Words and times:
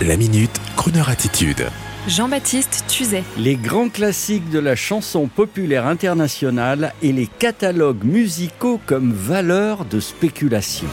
La 0.00 0.16
minute, 0.16 0.50
Kroneur 0.74 1.10
attitude. 1.10 1.66
Jean-Baptiste 2.08 2.84
Tuzet. 2.88 3.22
Les 3.38 3.54
grands 3.54 3.88
classiques 3.88 4.50
de 4.50 4.58
la 4.58 4.74
chanson 4.74 5.28
populaire 5.28 5.86
internationale 5.86 6.92
et 7.02 7.12
les 7.12 7.28
catalogues 7.28 8.02
musicaux 8.02 8.80
comme 8.84 9.12
valeur 9.12 9.84
de 9.84 10.00
spéculation. 10.00 10.88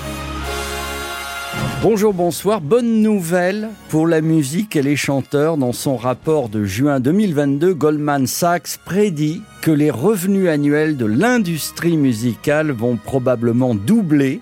Bonjour, 1.81 2.13
bonsoir. 2.13 2.61
Bonne 2.61 3.01
nouvelle 3.01 3.69
pour 3.87 4.05
la 4.05 4.21
musique 4.21 4.75
et 4.75 4.83
les 4.83 4.97
chanteurs. 4.97 5.57
Dans 5.57 5.73
son 5.73 5.95
rapport 5.95 6.49
de 6.49 6.65
juin 6.65 6.99
2022, 6.99 7.73
Goldman 7.73 8.27
Sachs 8.27 8.77
prédit 8.85 9.41
que 9.61 9.71
les 9.71 9.89
revenus 9.89 10.49
annuels 10.49 10.97
de 10.97 11.05
l'industrie 11.05 11.97
musicale 11.97 12.71
vont 12.71 12.97
probablement 12.97 13.73
doubler 13.73 14.41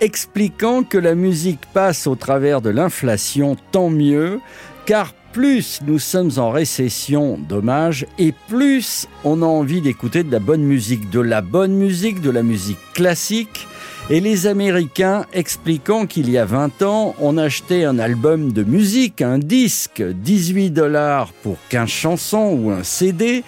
expliquant 0.00 0.82
que 0.82 0.98
la 0.98 1.14
musique 1.14 1.66
passe 1.72 2.06
au 2.06 2.14
travers 2.14 2.60
de 2.60 2.70
l'inflation, 2.70 3.56
tant 3.72 3.90
mieux, 3.90 4.40
car 4.86 5.12
plus 5.32 5.80
nous 5.86 5.98
sommes 5.98 6.32
en 6.38 6.50
récession, 6.50 7.38
dommage, 7.38 8.06
et 8.18 8.34
plus 8.48 9.06
on 9.24 9.42
a 9.42 9.46
envie 9.46 9.80
d'écouter 9.80 10.24
de 10.24 10.32
la 10.32 10.40
bonne 10.40 10.62
musique, 10.62 11.10
de 11.10 11.20
la 11.20 11.40
bonne 11.40 11.72
musique, 11.72 12.20
de 12.20 12.30
la 12.30 12.42
musique 12.42 12.78
classique. 12.94 13.68
Et 14.08 14.18
les 14.18 14.48
Américains 14.48 15.26
expliquant 15.32 16.06
qu'il 16.06 16.28
y 16.30 16.36
a 16.36 16.44
20 16.44 16.82
ans, 16.82 17.14
on 17.20 17.38
achetait 17.38 17.84
un 17.84 18.00
album 18.00 18.52
de 18.52 18.64
musique, 18.64 19.22
un 19.22 19.38
disque, 19.38 20.02
18 20.02 20.70
dollars 20.70 21.32
pour 21.44 21.58
15 21.68 21.88
chansons 21.88 22.58
ou 22.60 22.70
un 22.70 22.82
CD. 22.82 23.44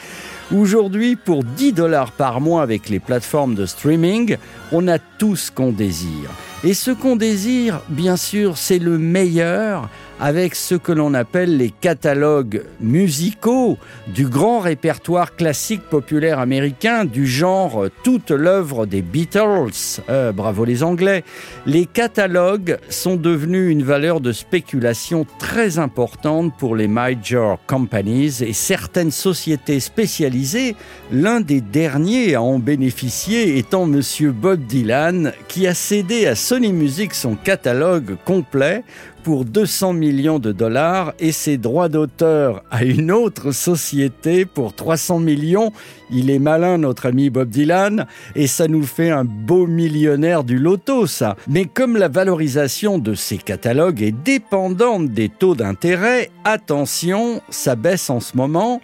Aujourd'hui, 0.54 1.16
pour 1.16 1.44
10 1.44 1.72
dollars 1.72 2.12
par 2.12 2.42
mois 2.42 2.62
avec 2.62 2.90
les 2.90 3.00
plateformes 3.00 3.54
de 3.54 3.64
streaming, 3.64 4.36
on 4.70 4.86
a 4.86 4.98
tout 4.98 5.34
ce 5.34 5.50
qu'on 5.50 5.72
désire. 5.72 6.28
Et 6.62 6.74
ce 6.74 6.90
qu'on 6.90 7.16
désire, 7.16 7.80
bien 7.88 8.18
sûr, 8.18 8.58
c'est 8.58 8.78
le 8.78 8.98
meilleur 8.98 9.88
avec 10.22 10.54
ce 10.54 10.76
que 10.76 10.92
l'on 10.92 11.14
appelle 11.14 11.56
les 11.56 11.70
catalogues 11.70 12.62
musicaux 12.80 13.76
du 14.06 14.28
grand 14.28 14.60
répertoire 14.60 15.34
classique 15.34 15.82
populaire 15.82 16.38
américain 16.38 17.04
du 17.04 17.26
genre 17.26 17.86
toute 18.04 18.30
l'œuvre 18.30 18.86
des 18.86 19.02
Beatles. 19.02 20.00
Euh, 20.08 20.30
bravo 20.30 20.64
les 20.64 20.84
Anglais. 20.84 21.24
Les 21.66 21.86
catalogues 21.86 22.78
sont 22.88 23.16
devenus 23.16 23.72
une 23.72 23.82
valeur 23.82 24.20
de 24.20 24.30
spéculation 24.30 25.26
très 25.40 25.80
importante 25.80 26.52
pour 26.56 26.76
les 26.76 26.86
major 26.86 27.58
companies 27.66 28.42
et 28.42 28.52
certaines 28.52 29.10
sociétés 29.10 29.80
spécialisées. 29.80 30.76
L'un 31.10 31.40
des 31.40 31.60
derniers 31.60 32.36
à 32.36 32.42
en 32.42 32.60
bénéficier 32.60 33.58
étant 33.58 33.86
Monsieur 33.86 34.30
Bob 34.30 34.60
Dylan 34.66 35.32
qui 35.48 35.66
a 35.66 35.74
cédé 35.74 36.28
à 36.28 36.36
Sony 36.36 36.72
Music 36.72 37.12
son 37.12 37.34
catalogue 37.34 38.16
complet 38.24 38.84
pour 39.22 39.44
200 39.44 39.92
millions 39.92 40.38
de 40.38 40.52
dollars 40.52 41.12
et 41.18 41.32
ses 41.32 41.56
droits 41.56 41.88
d'auteur 41.88 42.64
à 42.70 42.84
une 42.84 43.10
autre 43.10 43.52
société 43.52 44.44
pour 44.44 44.74
300 44.74 45.20
millions. 45.20 45.72
Il 46.10 46.30
est 46.30 46.38
malin, 46.38 46.78
notre 46.78 47.06
ami 47.06 47.30
Bob 47.30 47.48
Dylan, 47.48 48.06
et 48.34 48.46
ça 48.46 48.68
nous 48.68 48.82
fait 48.82 49.10
un 49.10 49.24
beau 49.24 49.66
millionnaire 49.66 50.44
du 50.44 50.58
loto, 50.58 51.06
ça. 51.06 51.36
Mais 51.48 51.64
comme 51.64 51.96
la 51.96 52.08
valorisation 52.08 52.98
de 52.98 53.14
ces 53.14 53.38
catalogues 53.38 54.02
est 54.02 54.12
dépendante 54.12 55.08
des 55.08 55.28
taux 55.28 55.54
d'intérêt, 55.54 56.30
attention, 56.44 57.40
ça 57.50 57.76
baisse 57.76 58.10
en 58.10 58.20
ce 58.20 58.36
moment. 58.36 58.80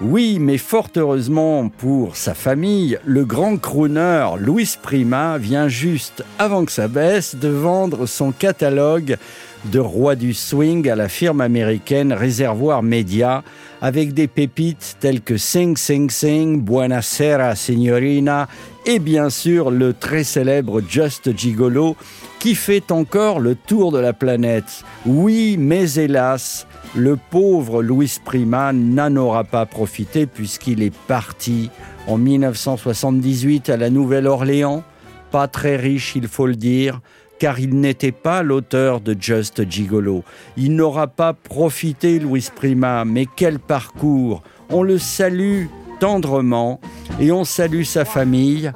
Oui, 0.00 0.38
mais 0.38 0.58
fort 0.58 0.90
heureusement 0.96 1.68
pour 1.68 2.14
sa 2.14 2.32
famille, 2.32 3.00
le 3.04 3.24
grand 3.24 3.56
crooner 3.56 4.28
Louis 4.38 4.68
Prima 4.80 5.38
vient 5.38 5.66
juste, 5.66 6.24
avant 6.38 6.64
que 6.64 6.70
ça 6.70 6.86
baisse, 6.86 7.34
de 7.34 7.48
vendre 7.48 8.06
son 8.06 8.30
catalogue 8.30 9.16
de 9.64 9.80
roi 9.80 10.14
du 10.14 10.34
swing 10.34 10.88
à 10.88 10.94
la 10.94 11.08
firme 11.08 11.40
américaine 11.40 12.12
Réservoir 12.12 12.84
Media, 12.84 13.42
avec 13.82 14.14
des 14.14 14.28
pépites 14.28 14.96
telles 15.00 15.20
que 15.20 15.36
Sing 15.36 15.76
Sing 15.76 16.10
Sing, 16.10 16.60
Buonasera 16.60 17.56
Signorina 17.56 18.46
et 18.86 19.00
bien 19.00 19.30
sûr 19.30 19.72
le 19.72 19.94
très 19.94 20.22
célèbre 20.22 20.80
Just 20.88 21.36
Gigolo 21.36 21.96
qui 22.38 22.54
fait 22.54 22.92
encore 22.92 23.40
le 23.40 23.56
tour 23.56 23.90
de 23.90 23.98
la 23.98 24.12
planète. 24.12 24.84
Oui, 25.04 25.56
mais 25.58 25.92
hélas, 25.94 26.67
le 26.94 27.16
pauvre 27.16 27.82
Louis 27.82 28.12
Prima 28.24 28.72
n'en 28.72 29.14
aura 29.16 29.44
pas 29.44 29.66
profité 29.66 30.26
puisqu'il 30.26 30.82
est 30.82 30.94
parti 31.06 31.70
en 32.06 32.16
1978 32.16 33.68
à 33.68 33.76
la 33.76 33.90
Nouvelle-Orléans, 33.90 34.82
pas 35.30 35.48
très 35.48 35.76
riche 35.76 36.14
il 36.16 36.28
faut 36.28 36.46
le 36.46 36.56
dire, 36.56 37.00
car 37.38 37.60
il 37.60 37.78
n'était 37.78 38.12
pas 38.12 38.42
l'auteur 38.42 39.00
de 39.00 39.16
Just 39.18 39.68
Gigolo. 39.70 40.24
Il 40.56 40.74
n'aura 40.74 41.06
pas 41.06 41.32
profité 41.34 42.18
Louis 42.18 42.48
Prima, 42.54 43.04
mais 43.04 43.26
quel 43.36 43.58
parcours 43.58 44.42
On 44.70 44.82
le 44.82 44.98
salue 44.98 45.66
tendrement 46.00 46.80
et 47.20 47.30
on 47.30 47.44
salue 47.44 47.82
sa 47.82 48.04
famille. 48.04 48.72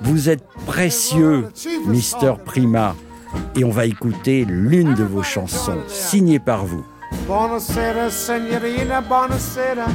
Vous 0.00 0.28
êtes 0.28 0.44
précieux, 0.66 1.48
Mister 1.86 2.34
Prima, 2.44 2.94
et 3.56 3.64
on 3.64 3.70
va 3.70 3.86
écouter 3.86 4.44
l'une 4.48 4.94
de 4.94 5.04
vos 5.04 5.22
chansons 5.22 5.78
signée 5.88 6.38
par 6.38 6.64
vous. 6.64 6.84
Buonasera, 7.12 8.10
signorina, 8.10 9.02
buonasera. 9.02 9.88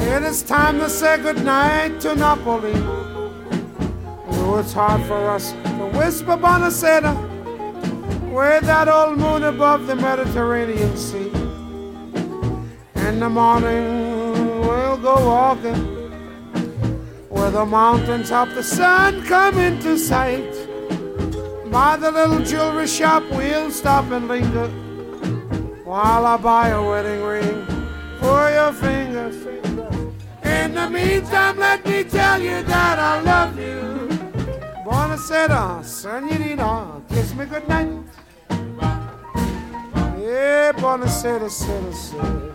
It 0.00 0.22
is 0.22 0.42
time 0.42 0.78
to 0.80 0.88
say 0.88 1.18
goodnight 1.18 2.00
to 2.00 2.14
Napoli. 2.14 2.72
Oh, 4.30 4.58
it's 4.58 4.72
hard 4.72 5.02
for 5.06 5.30
us 5.30 5.52
to 5.52 5.90
whisper 5.98 6.36
buonasera 6.36 7.14
with 8.32 8.64
that 8.64 8.88
old 8.88 9.18
moon 9.18 9.44
above 9.44 9.86
the 9.86 9.94
Mediterranean 9.94 10.96
Sea. 10.96 11.30
In 13.06 13.20
the 13.20 13.28
morning, 13.28 14.60
we'll 14.60 14.96
go 14.98 15.14
walking 15.26 15.98
where 17.28 17.50
the 17.50 17.66
mountains 17.66 18.30
of 18.30 18.54
the 18.54 18.62
sun 18.62 19.24
come 19.26 19.58
into 19.58 19.98
sight. 19.98 20.52
By 21.70 21.96
the 21.96 22.10
little 22.10 22.42
jewelry 22.42 22.86
shop, 22.86 23.22
we'll 23.30 23.70
stop 23.70 24.10
and 24.10 24.26
linger 24.26 24.70
while 25.88 26.26
I 26.26 26.36
buy 26.36 26.68
a 26.68 26.82
wedding 26.82 27.22
ring 27.22 27.66
for 28.20 28.50
your 28.50 28.72
finger. 28.74 29.32
In 30.44 30.74
the 30.74 30.90
meantime, 30.90 31.56
let 31.56 31.82
me 31.86 32.04
tell 32.04 32.38
you 32.38 32.62
that 32.62 32.98
I 32.98 33.22
love 33.22 33.58
you. 33.58 34.06
Buonasera, 34.84 35.82
senorita, 35.82 37.00
kiss 37.08 37.34
me 37.34 37.46
goodnight. 37.46 38.04
Yeah, 40.20 40.72
buonasera, 40.76 41.48
sera, 41.48 41.92
sera. 41.92 42.48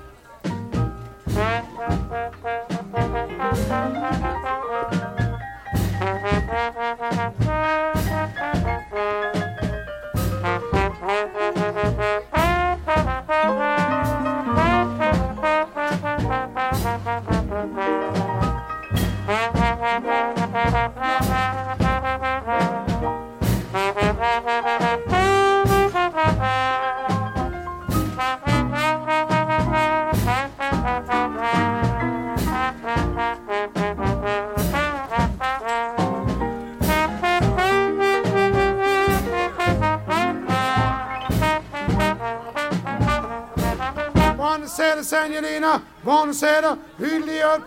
Buonasera, 44.74 45.04
signorina, 45.04 45.84
buonasera, 46.04 46.78
Julio, 46.98 47.64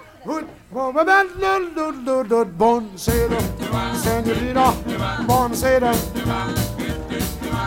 buonasera, 2.58 3.38
signorina, 3.94 4.74
buonasera. 5.24 5.94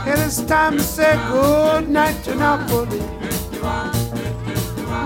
It 0.05 0.19
is 0.19 0.45
time 0.45 0.75
to 0.75 0.83
say 0.83 1.17
good 1.31 1.87
night 1.87 2.21
to 2.25 2.35
Napoli. 2.35 2.99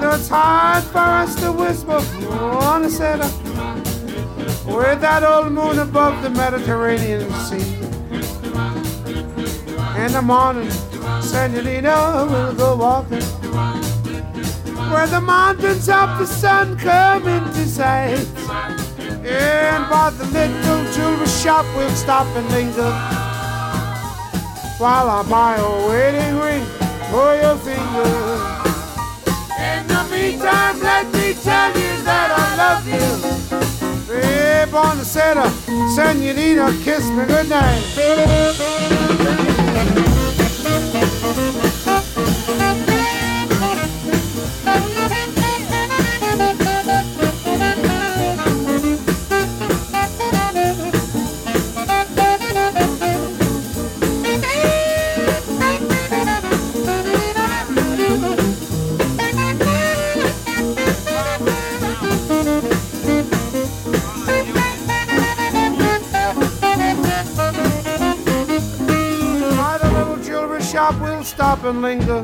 No, 0.01 0.09
it's 0.15 0.29
hard 0.29 0.83
for 0.85 0.97
us 0.97 1.35
to 1.35 1.51
whisper, 1.51 1.99
buonasera, 2.25 3.29
with 4.65 4.99
that 5.01 5.23
old 5.23 5.51
moon 5.51 5.77
above 5.77 6.23
the 6.23 6.31
Mediterranean 6.31 7.31
Sea. 7.45 7.75
In 9.95 10.11
the 10.11 10.21
morning, 10.23 10.71
Senorita 11.21 12.25
will 12.31 12.53
go 12.55 12.75
walking 12.75 13.21
where 14.93 15.07
the 15.07 15.19
mountains 15.19 15.89
of 15.89 16.19
the 16.19 16.25
sun 16.25 16.77
come 16.77 17.27
into 17.27 17.65
sight. 17.65 18.27
And 19.25 19.89
by 19.89 20.11
the 20.11 20.25
little 20.25 20.83
jewelry 20.93 21.27
shop, 21.27 21.65
we'll 21.75 21.89
stop 21.95 22.27
and 22.37 22.47
linger 22.51 22.91
while 24.77 25.09
I 25.09 25.23
buy 25.27 25.55
a 25.57 25.87
wedding 25.87 26.35
ring 26.39 26.65
for 27.09 27.35
your 27.41 27.57
finger. 27.57 28.11
In 29.57 29.87
the 29.87 30.03
meantime, 30.11 30.79
let 30.81 31.05
me 31.13 31.33
tell 31.41 31.69
you 31.69 31.93
that 32.09 32.29
I 32.43 32.47
love 32.63 32.85
you. 32.87 33.09
Hey, 34.13 34.65
Bonacera, 34.69 35.47
senorita, 35.95 36.67
kiss 36.83 37.05
me 37.09 37.25
goodnight. 37.25 37.83
Stop 71.53 71.65
and 71.65 71.81
linger 71.81 72.23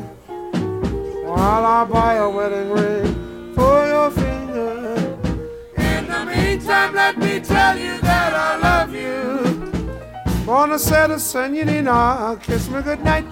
while 1.27 1.65
I 1.65 1.83
buy 1.85 2.13
a 2.15 2.29
wedding 2.29 2.71
ring 2.71 3.53
for 3.53 3.85
your 3.85 4.09
finger. 4.11 4.95
In 5.77 6.07
the 6.07 6.25
meantime, 6.25 6.95
let 6.95 7.17
me 7.17 7.39
tell 7.39 7.77
you 7.77 7.95
that 8.01 8.33
I 8.33 8.51
love 8.57 8.93
you. 8.95 9.21
Buonasera, 10.45 11.19
senorina, 11.19 12.37
kiss 12.41 12.69
me 12.69 12.81
goodnight. 12.81 13.25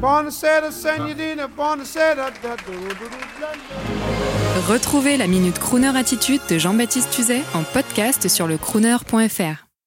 Buonasera, 0.00 0.70
senorina, 0.72 1.46
buonasera. 1.48 2.30
da. 2.42 2.56
Retrouvez 4.68 5.18
la 5.18 5.26
Minute 5.26 5.58
Crooner 5.58 5.94
Attitude 5.96 6.40
de 6.48 6.58
Jean-Baptiste 6.58 7.10
Tuzet 7.10 7.42
en 7.54 7.64
podcast 7.64 8.28
sur 8.28 8.46
le 8.46 8.56
crooner.fr. 8.56 9.63